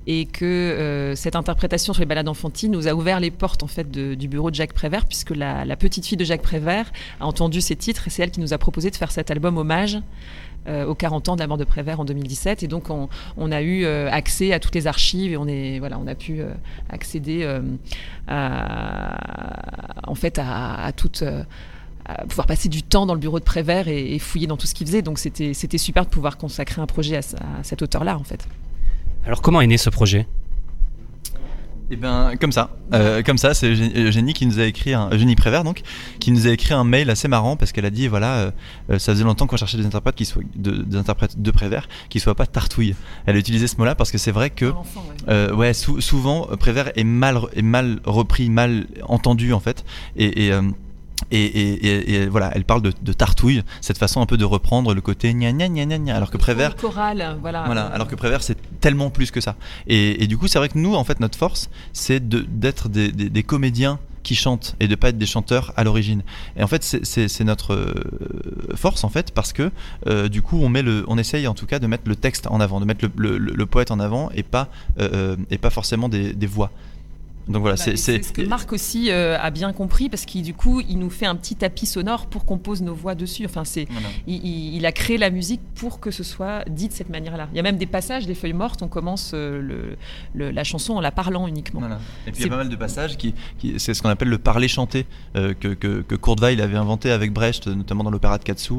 et 0.08 0.26
que 0.26 0.46
euh, 0.46 1.16
cette 1.16 1.36
interprétation 1.36 1.94
sur 1.94 2.02
les 2.02 2.06
balades 2.06 2.28
enfantines 2.28 2.72
nous 2.72 2.88
a 2.88 2.94
ouvert 2.94 3.20
les 3.20 3.32
portes 3.32 3.64
en 3.64 3.68
fait 3.68 3.90
du 3.92 4.28
bureau 4.28 4.50
de 4.50 4.56
Jacques 4.56 4.74
Prévert 4.74 5.06
puisque 5.06 5.36
la, 5.36 5.66
petite 5.76 6.06
fille 6.06 6.18
de 6.18 6.24
Jacques 6.24 6.42
Prévert 6.42 6.92
a 7.20 7.26
entendu 7.26 7.62
ces 7.62 7.76
titres 7.76 8.08
et 8.08 8.10
c'est 8.10 8.24
elle 8.24 8.32
qui 8.32 8.40
nous 8.40 8.54
a 8.54 8.58
proposé 8.58 8.90
de 8.90 8.96
faire 8.96 9.12
cet 9.12 9.32
album 9.32 9.58
hommage 9.58 10.00
euh, 10.68 10.86
aux 10.86 10.96
40 10.96 11.30
ans 11.30 11.36
de 11.36 11.42
la 11.42 11.48
mort 11.48 11.58
de 11.58 11.64
Prévert 11.64 12.00
en 12.00 12.06
2017 12.06 12.64
et 12.64 12.68
donc 12.68 12.90
on, 12.90 13.52
a 13.52 13.62
eu 13.62 13.86
euh, 13.86 14.10
accès 14.12 14.52
à 14.54 14.60
toutes 14.60 14.76
les 14.76 14.88
archives 14.88 15.32
et 15.32 15.38
on 15.38 15.48
est 15.48 15.80
voilà 15.80 16.00
on 16.00 16.08
a 16.08 16.16
pu 16.16 16.42
accéder 16.90 17.46
à, 18.28 19.16
en 20.08 20.16
fait 20.16 20.40
à, 20.40 20.86
à 20.86 20.92
toute 20.92 21.24
pouvoir 22.28 22.48
passer 22.48 22.70
du 22.70 22.84
temps 22.84 23.06
dans 23.06 23.14
le 23.14 23.20
bureau 23.20 23.40
de 23.40 23.44
Prévert 23.44 23.88
et, 23.88 24.18
fouiller 24.20 24.48
dans 24.48 24.58
tout 24.58 24.68
ce 24.68 24.74
qu'il 24.74 24.88
faisait. 24.88 25.02
Donc 25.02 25.20
c'était 25.20 25.78
super 25.78 26.06
de 26.06 26.10
pouvoir 26.10 26.38
consacrer 26.38 26.82
un 26.82 26.88
projet 26.88 27.18
à, 27.18 27.22
cet 27.64 27.82
auteur-là, 27.82 28.18
en 28.18 28.24
fait. 28.24 28.48
Alors 29.26 29.42
comment 29.42 29.62
est 29.62 29.68
né 29.68 29.78
ce 29.78 29.90
projet? 29.90 30.28
Eh 31.92 31.96
bien, 31.96 32.34
comme 32.40 32.52
ça, 32.52 32.70
euh, 32.94 33.24
comme 33.24 33.40
ça, 33.40 33.56
c'est 33.56 33.68
Eugénie 33.68 34.34
qui 34.34 34.46
nous 34.46 34.60
a 34.60 34.66
écrit 34.66 34.94
un 34.94 35.10
Eugénie 35.10 35.36
Prévert 35.36 35.64
donc, 35.64 35.82
qui 36.20 36.32
nous 36.32 36.46
a 36.46 36.52
écrit 36.52 36.76
un 36.76 36.84
mail 36.84 37.10
assez 37.10 37.28
marrant 37.28 37.56
parce 37.56 37.72
qu'elle 37.72 37.86
a 37.86 37.90
dit 37.90 38.08
voilà, 38.08 38.34
euh, 38.36 38.52
euh, 38.92 39.00
ça 39.00 39.14
faisait 39.14 39.24
longtemps 39.24 39.48
qu'on 39.48 39.58
cherchait 39.58 39.78
des 39.78 39.88
interprètes 39.88 40.16
qui 40.16 40.26
soient 40.26 40.44
de, 40.56 40.84
des 40.84 40.98
interprètes 40.98 41.42
de 41.42 41.52
Prévert 41.52 41.90
qui 42.10 42.20
soient 42.20 42.36
pas 42.36 42.46
tartouilles. 42.46 42.96
Elle 43.26 43.38
a 43.38 43.40
utilisé 43.40 43.66
ce 43.66 43.78
mot-là 43.78 43.96
parce 43.96 44.12
que 44.12 44.20
c'est 44.20 44.32
vrai 44.32 44.52
que 44.52 44.72
ouais, 45.28 45.74
souvent 45.74 46.48
Prévert 46.60 46.92
est 46.96 47.04
mal 47.04 47.40
est 47.56 47.64
mal 47.64 48.02
repris, 48.06 48.52
mal 48.52 48.86
entendu 49.08 49.52
en 49.54 49.60
fait, 49.60 49.84
et, 50.16 50.48
et 50.48 50.60
et, 51.32 52.28
voilà, 52.28 52.52
elle 52.54 52.66
parle 52.66 52.82
de, 52.82 53.14
tartouille, 53.14 53.64
cette 53.82 53.98
façon 53.98 54.22
un 54.22 54.26
peu 54.26 54.38
de 54.38 54.46
reprendre 54.46 54.94
le 54.94 55.02
côté 55.02 55.34
gna 55.34 55.52
gna 55.52 55.68
gna 55.68 55.98
gna, 55.98 56.16
alors 56.16 56.32
que 56.32 56.38
Prévert, 56.38 56.76
choral, 56.76 57.38
voilà. 57.42 57.64
voilà, 57.66 57.86
alors 57.88 58.08
que 58.08 58.16
Prévert 58.16 58.42
c'est 58.42 58.58
tellement 58.80 59.10
plus 59.10 59.32
que 59.32 59.42
ça. 59.42 59.56
Et, 59.88 60.28
du 60.28 60.38
coup, 60.38 60.48
c'est 60.48 60.60
vrai 60.60 60.70
que 60.70 60.78
nous, 60.78 60.96
en 60.96 61.04
fait, 61.04 61.20
notre 61.20 61.38
force, 61.38 61.70
c'est 61.94 62.28
d'être 62.28 62.90
des, 62.90 63.44
comédiens 63.44 64.00
qui 64.24 64.36
chantent 64.36 64.76
et 64.80 64.88
de 64.88 64.96
pas 64.96 65.10
être 65.10 65.18
des 65.18 65.26
chanteurs 65.26 65.74
à 65.76 65.84
l'origine. 65.84 66.24
Et 66.58 66.64
en 66.64 66.68
fait, 66.68 66.84
c'est 66.84 67.44
notre 67.44 67.74
euh, 67.74 67.94
force 68.76 69.04
en 69.06 69.10
fait 69.10 69.32
parce 69.32 69.54
que 69.54 69.72
euh, 70.08 70.28
du 70.28 70.42
coup, 70.42 70.60
on 70.62 70.70
met 70.70 70.82
le, 70.82 71.06
on 71.08 71.18
essaye 71.18 71.48
en 71.48 71.54
tout 71.54 71.66
cas 71.66 71.80
de 71.80 71.88
mettre 71.88 72.04
le 72.06 72.16
texte 72.16 72.46
en 72.48 72.60
avant, 72.60 72.80
de 72.80 72.86
mettre 72.86 73.08
le, 73.16 73.66
poète 73.66 73.92
en 73.92 74.00
avant 74.00 74.30
et 74.36 74.44
pas 74.44 74.68
euh, 75.00 75.38
et 75.50 75.58
pas 75.58 75.70
forcément 75.70 76.10
des, 76.10 76.34
des 76.34 76.48
voix. 76.48 76.70
Donc 77.50 77.62
voilà, 77.62 77.78
bah, 77.78 77.84
c'est 77.96 78.24
ce 78.24 78.32
que 78.32 78.44
Marc 78.44 78.72
aussi 78.72 79.10
euh, 79.10 79.38
a 79.40 79.50
bien 79.50 79.74
compris 79.74 80.08
parce 80.08 80.26
qu'il 80.26 80.44
du 80.44 80.54
coup 80.54 80.82
il 80.88 81.00
nous 81.00 81.10
fait 81.10 81.26
un 81.26 81.36
petit 81.36 81.56
tapis 81.56 81.88
sonore 81.88 82.28
pour 82.28 82.46
qu'on 82.46 82.60
pose 82.60 82.84
nos 82.84 82.94
voix 82.94 83.16
dessus. 83.16 83.46
Enfin 83.46 83.66
c'est, 83.66 83.88
il, 84.28 84.86
a 84.86 84.92
créé 84.92 85.18
la 85.18 85.32
musique 85.32 85.62
pour 85.76 86.00
que 86.00 86.12
ce 86.12 86.24
soit 86.24 86.64
dit 86.70 86.88
de 86.88 86.94
cette 86.94 87.10
manière-là. 87.10 87.48
Il 87.52 87.58
y 87.58 87.60
a 87.60 87.64
même 87.64 87.78
des 87.78 87.88
passages, 87.88 88.28
des 88.28 88.36
feuilles 88.36 88.54
mortes, 88.54 88.84
on 88.84 88.88
commence 88.88 89.32
euh, 89.34 89.98
le, 90.36 90.52
la 90.52 90.64
chanson 90.64 90.94
en 90.94 91.02
la 91.02 91.12
parlant 91.12 91.48
uniquement. 91.48 91.82
Et 92.28 92.32
puis 92.32 92.44
il 92.44 92.44
y 92.44 92.46
a 92.46 92.50
pas 92.50 92.58
mal 92.58 92.70
de 92.70 92.76
passages 92.76 93.18
qui, 93.18 93.34
c'est 93.78 93.96
ce 93.96 94.02
qu'on 94.04 94.10
appelle 94.10 94.30
le 94.30 94.38
parler 94.38 94.68
chanté 94.68 95.08
euh, 95.36 95.56
que, 95.60 95.70
que, 95.70 96.02
que 96.02 96.16
Weill 96.40 96.62
avait 96.62 96.78
inventé 96.78 97.10
avec 97.10 97.34
Brecht, 97.34 97.68
notamment 97.68 98.04
dans 98.04 98.12
l'opéra 98.12 98.38
de 98.38 98.44
Katsu. 98.44 98.74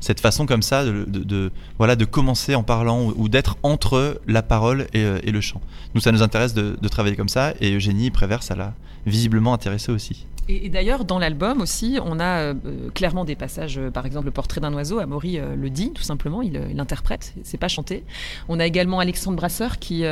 cette 0.00 0.18
façon 0.18 0.46
comme 0.46 0.62
ça 0.62 0.84
de, 0.84 1.52
voilà 1.78 1.94
de 1.94 2.04
commencer 2.04 2.56
en 2.56 2.64
parlant 2.64 3.12
ou, 3.16 3.28
d'être 3.28 3.56
entre 3.62 4.20
la 4.26 4.42
parole 4.42 4.88
et, 4.92 5.02
et, 5.22 5.30
le 5.30 5.40
chant. 5.40 5.60
Nous 5.94 6.00
ça 6.00 6.10
nous 6.10 6.22
intéresse 6.22 6.54
de, 6.54 6.76
travailler 6.88 7.16
comme 7.16 7.28
ça 7.28 7.52
et 7.60 7.74
Eugénie 7.74 8.10
Prévert, 8.16 8.42
ça 8.42 8.56
l'a 8.56 8.72
visiblement 9.04 9.52
intéressé 9.52 9.92
aussi. 9.92 10.26
Et, 10.48 10.70
d'ailleurs, 10.70 11.04
dans 11.04 11.18
l'album 11.18 11.60
aussi, 11.60 11.98
on 12.02 12.18
a 12.18 12.38
euh, 12.38 12.54
clairement 12.94 13.26
des 13.26 13.34
passages, 13.34 13.76
euh, 13.76 13.90
par 13.90 14.06
exemple, 14.06 14.24
le 14.24 14.30
portrait 14.30 14.58
d'un 14.58 14.72
oiseau, 14.72 15.00
Amaury 15.00 15.38
euh, 15.38 15.54
le 15.54 15.68
dit, 15.68 15.92
tout 15.92 16.02
simplement, 16.02 16.40
il 16.40 16.54
l'interprète, 16.74 17.34
c'est 17.42 17.58
pas 17.58 17.68
chanté. 17.68 18.04
On 18.48 18.58
a 18.58 18.64
également 18.64 19.00
Alexandre 19.00 19.36
Brasseur 19.36 19.78
qui, 19.78 20.04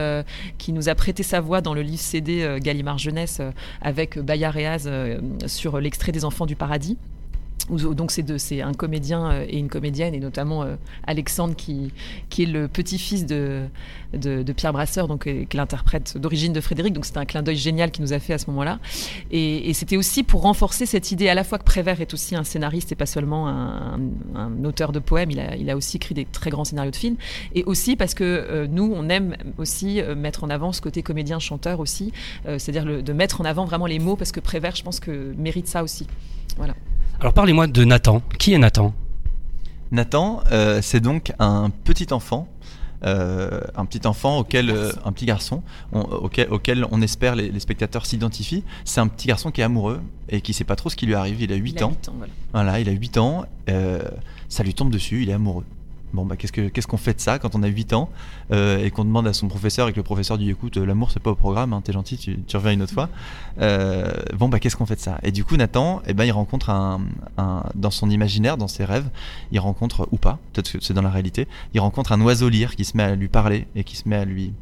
qui 0.59 0.73
nous 0.75 0.91
a 0.91 0.95
prêté 0.95 1.23
sa 1.23 1.41
voix 1.41 1.63
dans 1.63 1.73
le 1.73 1.81
livre 1.81 2.03
CD 2.03 2.59
Gallimard 2.61 2.99
Jeunesse 2.99 3.41
avec 3.81 4.19
Bayard 4.19 4.59
et 4.59 5.17
sur 5.47 5.81
l'extrait 5.81 6.13
des 6.13 6.27
Enfants 6.27 6.47
du 6.47 6.57
Paradis 6.57 6.99
donc 7.71 8.11
c'est 8.11 8.61
un 8.61 8.75
comédien 8.75 9.31
euh, 9.31 9.47
et 9.49 9.59
une 9.59 9.69
comédienne 9.69 10.15
et 10.15 10.21
notamment 10.21 10.63
euh, 10.63 10.77
Alexandre 11.07 11.55
qui, 11.57 11.93
est 12.39 12.45
le 12.45 12.69
petit-fils 12.69 13.27
de, 13.27 13.67
Pierre 14.57 14.73
Brasseur 14.73 15.09
donc 15.09 15.27
euh, 15.27 15.45
qui 15.45 15.57
l'interprète 15.57 16.19
d'origine 16.19 16.53
de 16.53 16.61
Frédéric. 16.61 16.93
Donc 16.93 17.07
c'était 17.07 17.19
un 17.19 17.25
clin 17.25 17.43
d'œil 17.43 17.57
génial 17.57 17.91
qu'il 17.91 18.05
nous 18.05 18.13
a 18.13 18.19
fait 18.19 18.35
à 18.35 18.39
ce 18.39 18.49
moment-là. 18.51 18.79
Et, 19.31 19.73
c'était 19.75 19.97
aussi 19.97 20.23
pour 20.23 20.43
renforcer 20.43 20.87
cette 20.87 21.11
idée 21.11 21.29
à 21.29 21.35
la 21.35 21.43
fois 21.43 21.59
que 21.59 21.65
Prévert 21.65 22.01
est 22.01 22.15
aussi 22.15 22.37
un 22.37 22.45
scénariste 22.45 22.93
et 22.93 22.95
pas 22.95 23.07
seulement 23.07 23.49
un, 23.49 23.99
auteur 24.65 24.93
de 24.93 25.01
poèmes. 25.01 25.31
Il 25.31 25.41
a, 25.41 25.57
il 25.57 25.69
a 25.69 25.77
aussi 25.77 25.97
écrit 25.97 26.15
des 26.15 26.25
très 26.25 26.51
grands 26.51 26.65
scénarios 26.65 26.93
de 26.93 26.97
films. 26.97 27.17
Et 27.55 27.65
aussi 27.65 27.97
parce 27.97 28.15
que 28.15 28.67
nous 28.67 28.93
on 28.95 29.09
aime 29.09 29.37
aussi 29.59 30.01
mettre 30.17 30.45
en 30.45 30.51
avant 30.51 30.73
ce 30.73 30.81
côté 30.81 31.03
comédien 31.03 31.39
chanteur 31.39 31.81
aussi 31.81 32.13
c'est-à-dire 32.45 33.03
de 33.03 33.13
mettre 33.13 33.41
en 33.41 33.45
avant 33.45 33.65
vraiment 33.65 33.87
les 33.87 33.99
mots 33.99 34.17
parce 34.17 34.33
que 34.33 34.41
Prévert 34.41 34.77
je 34.77 34.83
pense 34.83 35.01
que 35.01 35.35
mérite 35.37 35.67
ça 35.67 35.83
aussi. 35.83 36.07
Voilà 36.57 36.75
alors 37.21 37.33
parlez-moi 37.33 37.67
de 37.67 37.85
Nathan. 37.85 38.23
Qui 38.39 38.53
est 38.55 38.59
Nathan? 38.59 38.95
Nathan, 39.91 40.43
euh, 40.51 40.81
c'est 40.83 41.01
donc 41.01 41.33
un 41.39 41.71
petit 41.71 42.13
enfant. 42.13 42.49
Euh, 43.05 43.61
un 43.77 43.85
petit 43.85 44.07
enfant 44.07 44.39
auquel 44.39 44.71
euh, 44.71 44.91
un 45.05 45.13
petit 45.13 45.27
garçon 45.27 45.63
auquel, 45.93 46.87
on 46.91 47.03
espère 47.03 47.35
les, 47.37 47.61
spectateurs 47.61 48.07
s'identifient 48.07 48.65
c'est 48.87 48.99
un 48.99 49.09
petit 49.09 49.29
garçon 49.29 49.51
qui 49.51 49.61
est 49.61 49.65
amoureux 49.65 50.01
et 50.31 50.41
qui 50.41 50.55
sait 50.55 50.65
pas 50.65 50.75
trop 50.75 50.89
ce 50.89 50.97
qui 50.97 51.05
lui 51.05 51.15
arrive 51.15 51.43
il 51.43 51.53
a 51.53 51.57
8 51.57 51.83
ans, 51.83 51.93
voilà. 52.55 52.81
il 52.81 52.89
a 52.89 52.93
8 52.93 53.19
ans 53.19 53.45
ça 54.49 54.63
lui 54.63 54.73
tombe 54.73 54.91
dessus 54.91 55.23
il 55.23 55.29
est 55.29 55.35
amoureux 55.35 55.67
Bon, 56.15 56.25
bah, 56.25 56.37
qu'est-ce 56.37 56.87
qu'on 56.87 56.97
fait 56.97 57.15
de 57.15 57.21
ça 57.21 57.41
quand 57.41 57.57
on 57.57 57.63
a 57.65 57.67
8 57.67 57.93
ans 57.93 58.09
euh, 58.53 58.85
et 58.85 58.93
qu'on 58.93 59.05
demande 59.05 59.27
à 59.27 59.33
son 59.33 59.49
professeur 59.49 59.89
et 59.89 59.93
que 59.93 59.97
le 59.97 60.05
professeur 60.05 60.39
dit 60.39 60.49
écoute, 60.49 60.77
l'amour 60.77 61.11
c'est 61.11 61.21
pas 61.21 61.33
au 61.33 61.35
programme, 61.35 61.73
hein, 61.73 61.83
t'es 61.85 61.93
gentil, 61.93 62.17
tu, 62.47 62.57
reviens 62.57 62.71
une 62.71 62.83
autre 62.83 62.95
fois. 62.95 63.09
Euh, 63.61 64.13
bon, 64.37 64.49
bah, 64.49 64.61
qu'est-ce 64.61 64.77
qu'on 64.77 64.87
fait 64.87 64.95
de 64.95 65.01
ça? 65.01 65.19
Et 65.25 65.33
du 65.33 65.45
coup, 65.45 65.57
Nathan, 65.57 66.03
eh 66.07 66.15
ben, 66.15 66.25
il 66.25 66.31
rencontre 66.31 66.71
un, 66.71 67.01
dans 67.75 67.91
son 67.91 68.11
imaginaire, 68.11 68.57
dans 68.57 68.69
ses 68.69 68.85
rêves, 68.85 69.09
il 69.51 69.59
rencontre, 69.59 70.09
ou 70.13 70.17
pas, 70.17 70.39
peut-être 70.53 70.71
que 70.71 70.85
c'est 70.85 70.95
dans 70.95 71.03
la 71.03 71.11
réalité, 71.11 71.49
il 71.75 71.81
rencontre 71.81 72.13
un 72.13 72.21
oiseau 72.21 72.49
lyre 72.49 72.77
qui 72.77 72.85
se 72.85 72.97
met 72.97 73.03
à 73.03 73.17
lui 73.17 73.29
parler 73.29 73.67
et 73.75 73.83
qui 73.83 73.97
se 73.97 74.09
met 74.09 74.17
à 74.17 74.25
lui 74.25 74.53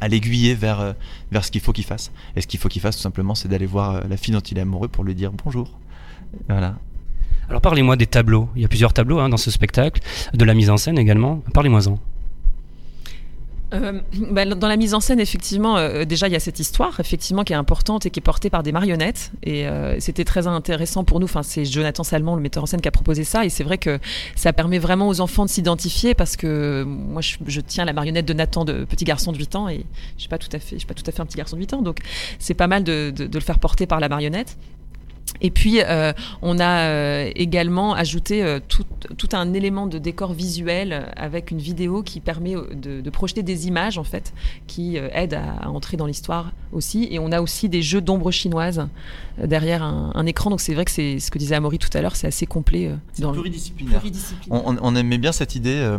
à 0.00 0.08
l'aiguiller 0.08 0.54
vers, 0.54 0.80
euh, 0.80 0.92
vers 1.30 1.44
ce 1.44 1.52
qu'il 1.52 1.60
faut 1.60 1.72
qu'il 1.72 1.84
fasse. 1.84 2.10
Et 2.34 2.40
ce 2.40 2.48
qu'il 2.48 2.58
faut 2.58 2.68
qu'il 2.68 2.82
fasse, 2.82 2.96
tout 2.96 3.02
simplement, 3.02 3.36
c'est 3.36 3.48
d'aller 3.48 3.66
voir 3.66 4.06
la 4.06 4.16
fille 4.16 4.34
dont 4.34 4.40
il 4.40 4.58
est 4.58 4.62
amoureux 4.62 4.88
pour 4.88 5.04
lui 5.04 5.14
dire 5.14 5.32
bonjour. 5.32 5.78
Voilà. 6.48 6.76
Alors 7.48 7.60
parlez-moi 7.60 7.96
des 7.96 8.06
tableaux. 8.06 8.48
Il 8.56 8.62
y 8.62 8.64
a 8.64 8.68
plusieurs 8.68 8.92
tableaux 8.92 9.18
hein, 9.20 9.28
dans 9.28 9.36
ce 9.36 9.50
spectacle, 9.50 10.02
de 10.34 10.44
la 10.44 10.54
mise 10.54 10.70
en 10.70 10.76
scène 10.76 10.98
également. 10.98 11.42
Parlez-moi-en. 11.54 11.98
Euh, 13.74 14.00
bah, 14.30 14.44
dans 14.44 14.68
la 14.68 14.76
mise 14.76 14.94
en 14.94 15.00
scène, 15.00 15.20
effectivement, 15.20 15.76
euh, 15.76 16.04
déjà 16.04 16.26
il 16.28 16.32
y 16.32 16.36
a 16.36 16.40
cette 16.40 16.58
histoire, 16.58 17.00
effectivement, 17.00 17.44
qui 17.44 17.52
est 17.52 17.56
importante 17.56 18.06
et 18.06 18.10
qui 18.10 18.20
est 18.20 18.22
portée 18.22 18.50
par 18.50 18.62
des 18.62 18.72
marionnettes. 18.72 19.32
Et 19.42 19.66
euh, 19.66 19.98
c'était 20.00 20.24
très 20.24 20.46
intéressant 20.46 21.04
pour 21.04 21.20
nous. 21.20 21.24
Enfin, 21.24 21.42
c'est 21.42 21.64
Jonathan 21.64 22.02
Salmon, 22.02 22.36
le 22.36 22.42
metteur 22.42 22.62
en 22.62 22.66
scène, 22.66 22.80
qui 22.80 22.88
a 22.88 22.92
proposé 22.92 23.24
ça. 23.24 23.44
Et 23.44 23.48
c'est 23.48 23.64
vrai 23.64 23.78
que 23.78 23.98
ça 24.36 24.52
permet 24.52 24.78
vraiment 24.78 25.08
aux 25.08 25.20
enfants 25.20 25.44
de 25.44 25.50
s'identifier 25.50 26.14
parce 26.14 26.36
que 26.36 26.84
moi, 26.84 27.22
je, 27.22 27.60
tiens 27.60 27.84
la 27.84 27.92
marionnette 27.92 28.26
de 28.26 28.34
Nathan, 28.34 28.64
de 28.64 28.84
petit 28.84 29.04
garçon 29.04 29.32
de 29.32 29.38
8 29.38 29.56
ans, 29.56 29.68
et 29.68 29.84
je 30.16 30.20
suis 30.20 30.28
pas 30.28 30.38
tout 30.38 30.48
à 30.52 30.58
fait, 30.58 30.76
je 30.76 30.78
suis 30.78 30.86
pas 30.86 30.94
tout 30.94 31.04
à 31.06 31.12
fait 31.12 31.20
un 31.20 31.26
petit 31.26 31.38
garçon 31.38 31.56
de 31.56 31.60
8 31.60 31.74
ans. 31.74 31.82
Donc, 31.82 31.98
c'est 32.38 32.54
pas 32.54 32.66
mal 32.66 32.84
de, 32.84 33.10
de 33.10 33.28
le 33.32 33.40
faire 33.40 33.58
porter 33.58 33.86
par 33.86 34.00
la 34.00 34.08
marionnette. 34.08 34.56
Et 35.40 35.50
puis, 35.50 35.80
euh, 35.80 36.12
on 36.42 36.58
a 36.58 36.80
euh, 36.80 37.30
également 37.34 37.94
ajouté 37.94 38.42
euh, 38.42 38.60
tout, 38.66 38.84
tout, 39.16 39.28
un 39.32 39.52
élément 39.54 39.86
de 39.86 39.98
décor 39.98 40.32
visuel 40.32 41.12
avec 41.16 41.50
une 41.50 41.58
vidéo 41.58 42.02
qui 42.02 42.20
permet 42.20 42.54
de, 42.54 43.00
de 43.00 43.10
projeter 43.10 43.42
des 43.42 43.68
images, 43.68 43.98
en 43.98 44.04
fait, 44.04 44.32
qui 44.66 44.96
aident 44.96 45.34
à, 45.34 45.66
à, 45.66 45.68
entrer 45.68 45.96
dans 45.96 46.06
l'histoire 46.06 46.52
aussi. 46.72 47.08
Et 47.10 47.18
on 47.18 47.32
a 47.32 47.40
aussi 47.40 47.68
des 47.68 47.82
jeux 47.82 48.00
d'ombre 48.00 48.30
chinoise 48.30 48.88
derrière 49.42 49.82
un, 49.82 50.12
un 50.14 50.26
écran. 50.26 50.50
Donc, 50.50 50.60
c'est 50.60 50.74
vrai 50.74 50.84
que 50.84 50.90
c'est 50.90 51.20
ce 51.20 51.30
que 51.30 51.38
disait 51.38 51.54
Amaury 51.54 51.78
tout 51.78 51.96
à 51.96 52.00
l'heure, 52.00 52.16
c'est 52.16 52.26
assez 52.26 52.46
complet. 52.46 52.90
dans 53.18 53.32
pluridisciplinaire. 53.32 54.00
pluridisciplinaire. 54.00 54.62
On, 54.66 54.76
on, 54.80 54.96
aimait 54.96 55.18
bien 55.18 55.32
cette 55.32 55.54
idée 55.54 55.96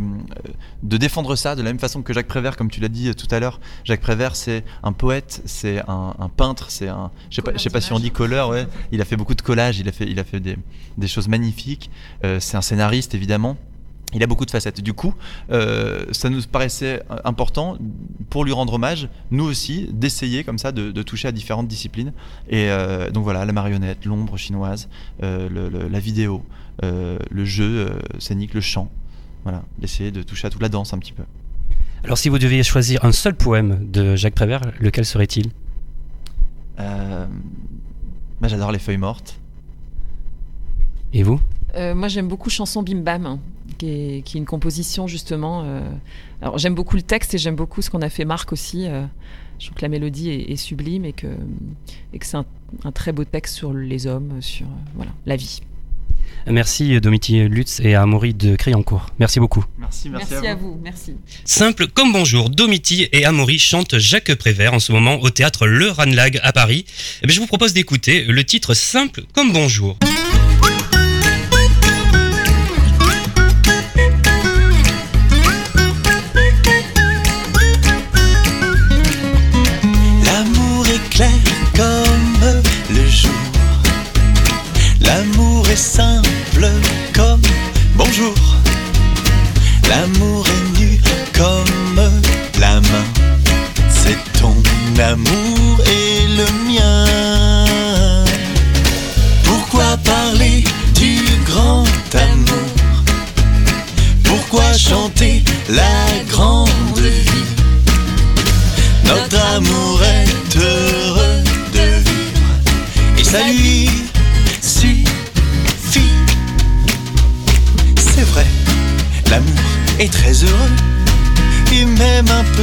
de 0.82 0.96
défendre 0.96 1.36
ça 1.36 1.54
de 1.54 1.62
la 1.62 1.70
même 1.70 1.78
façon 1.78 2.02
que 2.02 2.12
Jacques 2.12 2.28
Prévert, 2.28 2.56
comme 2.56 2.70
tu 2.70 2.80
l'as 2.80 2.88
dit 2.88 3.14
tout 3.14 3.28
à 3.30 3.40
l'heure. 3.40 3.60
Jacques 3.84 4.00
Prévert, 4.00 4.36
c'est 4.36 4.64
un 4.82 4.92
poète, 4.92 5.42
c'est 5.46 5.80
un, 5.88 6.14
un, 6.18 6.28
peintre, 6.28 6.70
c'est 6.70 6.88
un. 6.88 7.10
Je 7.30 7.36
sais 7.36 7.42
pas, 7.42 7.56
sais 7.56 7.70
pas 7.70 7.80
si 7.80 7.92
on 7.92 7.98
dit 7.98 8.10
colleur, 8.10 8.50
ouais. 8.50 8.66
Il 8.92 9.00
a 9.00 9.04
fait 9.04 9.16
beaucoup 9.16 9.29
de 9.34 9.42
collage, 9.42 9.78
il 9.78 9.88
a 9.88 9.92
fait, 9.92 10.06
il 10.08 10.18
a 10.18 10.24
fait 10.24 10.40
des, 10.40 10.56
des 10.98 11.08
choses 11.08 11.28
magnifiques. 11.28 11.90
Euh, 12.24 12.40
c'est 12.40 12.56
un 12.56 12.62
scénariste 12.62 13.14
évidemment. 13.14 13.56
Il 14.12 14.22
a 14.22 14.26
beaucoup 14.26 14.44
de 14.44 14.50
facettes. 14.50 14.80
Du 14.80 14.92
coup, 14.92 15.14
euh, 15.50 16.04
ça 16.10 16.30
nous 16.30 16.42
paraissait 16.42 17.02
important 17.24 17.78
pour 18.28 18.44
lui 18.44 18.52
rendre 18.52 18.74
hommage, 18.74 19.08
nous 19.30 19.44
aussi, 19.44 19.88
d'essayer 19.92 20.42
comme 20.42 20.58
ça 20.58 20.72
de, 20.72 20.90
de, 20.90 21.02
toucher 21.02 21.28
à 21.28 21.32
différentes 21.32 21.68
disciplines. 21.68 22.12
Et 22.48 22.70
euh, 22.70 23.10
donc 23.10 23.22
voilà, 23.24 23.44
la 23.44 23.52
marionnette, 23.52 24.04
l'ombre 24.04 24.36
chinoise, 24.36 24.88
euh, 25.22 25.48
le, 25.48 25.68
le, 25.68 25.88
la 25.88 26.00
vidéo, 26.00 26.44
le 26.82 27.44
jeu 27.44 27.90
scénique, 28.18 28.54
le 28.54 28.60
chant. 28.60 28.90
Voilà, 29.44 29.62
d'essayer 29.78 30.10
de 30.10 30.22
toucher 30.22 30.46
à 30.46 30.50
toute 30.50 30.62
la 30.62 30.68
danse 30.68 30.92
un 30.92 30.98
petit 30.98 31.12
peu. 31.12 31.22
Alors, 32.04 32.16
si 32.16 32.30
vous 32.30 32.38
deviez 32.38 32.62
choisir 32.62 33.04
un 33.04 33.12
seul 33.12 33.34
poème 33.34 33.90
de 33.90 34.16
Jacques 34.16 34.34
Prévert, 34.34 34.62
lequel 34.80 35.04
serait-il? 35.04 35.50
Moi, 38.40 38.48
j'adore 38.48 38.72
les 38.72 38.78
feuilles 38.78 38.96
mortes. 38.96 39.38
Et 41.12 41.22
vous? 41.22 41.40
Euh, 41.74 41.94
Moi, 41.94 42.08
j'aime 42.08 42.28
beaucoup 42.28 42.50
Chanson 42.50 42.82
Bim 42.82 43.00
Bam, 43.00 43.26
hein, 43.26 43.38
qui, 43.78 43.88
est, 43.88 44.22
qui, 44.22 44.36
est, 44.36 44.40
une 44.40 44.46
composition 44.46 45.06
justement. 45.06 45.62
Euh... 45.64 45.88
Alors, 46.40 46.58
j'aime 46.58 46.74
beaucoup 46.74 46.96
le 46.96 47.02
texte 47.02 47.34
et 47.34 47.38
j'aime 47.38 47.56
beaucoup 47.56 47.82
ce 47.82 47.90
qu'on 47.90 48.02
a 48.02 48.08
fait 48.08 48.24
Marc 48.24 48.52
aussi. 48.52 48.86
Euh... 48.86 49.04
Je 49.58 49.66
trouve 49.66 49.76
que 49.76 49.82
la 49.82 49.88
mélodie 49.88 50.30
est, 50.30 50.50
est 50.52 50.56
sublime 50.56 51.04
et 51.04 51.12
que, 51.12 51.26
et 52.14 52.18
que 52.18 52.24
c'est 52.24 52.38
un, 52.38 52.46
un, 52.84 52.92
très 52.92 53.12
beau 53.12 53.24
texte 53.24 53.54
sur 53.54 53.74
les 53.74 54.06
hommes, 54.06 54.40
sur 54.40 54.66
euh, 54.66 54.70
voilà, 54.94 55.12
la 55.26 55.36
vie. 55.36 55.60
Merci 56.46 57.00
Domiti 57.00 57.48
Lutz 57.48 57.80
et 57.80 57.94
à 57.94 58.02
Amaury 58.02 58.34
de 58.34 58.56
Criancourt. 58.56 59.06
Merci 59.18 59.40
beaucoup. 59.40 59.64
Merci, 59.78 60.08
merci, 60.08 60.26
merci 60.30 60.46
à, 60.46 60.54
vous. 60.54 60.68
à, 60.68 60.70
vous. 60.70 60.80
Merci. 60.82 61.14
Simple 61.44 61.86
comme 61.86 62.12
bonjour, 62.12 62.50
Domiti 62.50 63.08
et 63.12 63.24
Amaury 63.24 63.58
chantent 63.58 63.98
Jacques 63.98 64.34
Prévert 64.34 64.74
en 64.74 64.78
ce 64.78 64.92
moment 64.92 65.20
au 65.20 65.30
théâtre 65.30 65.66
Le 65.66 65.90
Ranlag 65.90 66.40
à 66.42 66.52
Paris. 66.52 66.84
Et 67.22 67.26
bien, 67.26 67.34
je 67.34 67.40
vous 67.40 67.46
propose 67.46 67.72
d'écouter 67.72 68.24
le 68.24 68.44
titre 68.44 68.74
Simple 68.74 69.22
comme 69.34 69.52
bonjour. 69.52 69.98
L'amour 80.24 80.86
est 80.86 81.10
clair 81.10 81.30
comme 81.76 82.62
le 82.90 83.08
jour. 83.08 83.30
L'amour 85.00 85.68
est 85.68 85.76
simple 85.76 86.09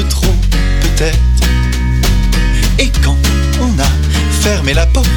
trop 0.04 0.36
peut-être. 0.82 1.18
Et 2.80 2.92
quand 3.04 3.18
on 3.62 3.80
a 3.80 3.92
fermé 4.42 4.74
la 4.74 4.86
porte, 4.86 5.08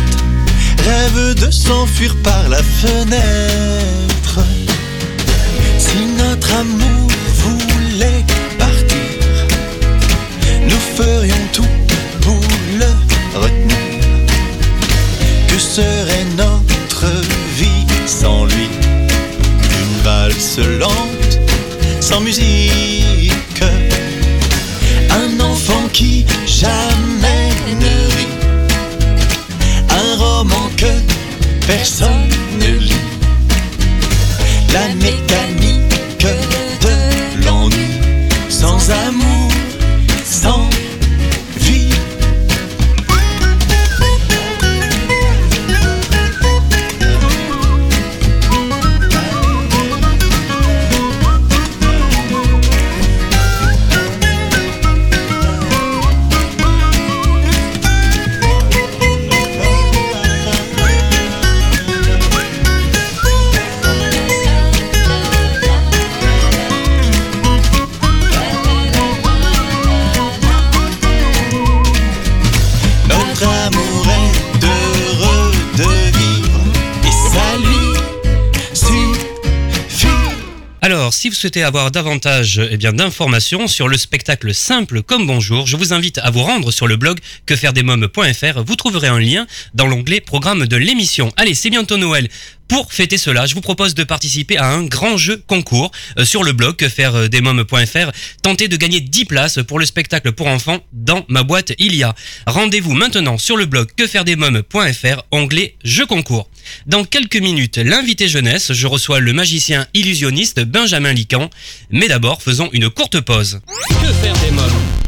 rêve 0.85 1.35
de 1.35 1.51
s'enfuir 1.51 2.17
par 2.23 2.49
la 2.49 2.63
fenêtre. 2.63 4.41
Si 5.79 5.99
notre 6.17 6.55
amour 6.55 7.09
voulait 7.37 8.25
partir, 8.59 8.99
nous 10.69 10.81
ferions 10.97 11.47
tout 11.53 11.70
sans 38.61 38.91
amour, 38.91 39.30
si 81.21 81.29
vous 81.29 81.35
souhaitez 81.35 81.63
avoir 81.63 81.91
davantage 81.91 82.63
eh 82.71 82.79
d'informations 82.79 83.69
sur 83.69 83.89
le 83.89 83.99
spectacle 83.99 84.55
simple 84.55 85.03
comme 85.03 85.27
bonjour, 85.27 85.67
je 85.67 85.77
vous 85.77 85.93
invite 85.93 86.17
à 86.17 86.31
vous 86.31 86.43
rendre 86.43 86.71
sur 86.71 86.87
le 86.87 86.97
blog 86.97 87.19
quefairedesmoms.fr. 87.45 88.63
Vous 88.65 88.75
trouverez 88.75 89.09
un 89.09 89.21
lien 89.21 89.47
dans 89.75 89.87
l'onglet 89.87 90.23
programme 90.23 90.67
de 90.67 90.77
l'émission. 90.79 91.31
Allez, 91.37 91.53
c'est 91.55 91.69
bientôt 91.69 91.99
Noël. 91.99 92.31
Pour 92.71 92.93
fêter 92.93 93.19
cela, 93.19 93.47
je 93.47 93.57
vous 93.57 93.61
propose 93.61 93.95
de 93.95 94.05
participer 94.05 94.57
à 94.57 94.69
un 94.69 94.85
grand 94.85 95.17
jeu 95.17 95.43
concours 95.49 95.91
euh, 96.19 96.25
sur 96.25 96.45
le 96.45 96.53
blog 96.53 96.77
quefairedesmoms.fr. 96.77 98.13
Tentez 98.43 98.69
de 98.69 98.77
gagner 98.77 99.01
10 99.01 99.25
places 99.25 99.59
pour 99.67 99.81
le 99.81 99.85
spectacle 99.85 100.31
pour 100.31 100.47
enfants 100.47 100.79
dans 100.93 101.25
ma 101.29 101.43
boîte 101.43 101.73
il 101.81 101.97
y 101.97 102.05
a. 102.05 102.15
Rendez-vous 102.47 102.93
maintenant 102.93 103.39
sur 103.39 103.57
le 103.57 103.67
blog 103.67 103.89
quefairedesmoms.fr, 103.97 105.23
onglet 105.33 105.75
jeu 105.83 106.07
concours. 106.07 106.49
Dans 106.87 107.03
quelques 107.03 107.41
minutes, 107.41 107.79
l'invité 107.79 108.29
jeunesse, 108.29 108.73
je 108.73 108.87
reçois 108.87 109.19
le 109.19 109.33
magicien 109.33 109.89
illusionniste 109.93 110.61
Benjamin 110.61 111.13
Lican. 111.13 111.51
Mais 111.91 112.07
d'abord, 112.07 112.41
faisons 112.41 112.71
une 112.73 112.89
courte 112.89 113.21
pause. 113.21 113.61
Que 114.01 114.13
faire 114.13 114.37
des 114.45 114.53
mômes? 114.53 115.01